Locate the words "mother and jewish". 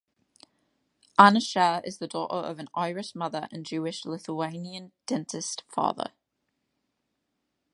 3.13-4.03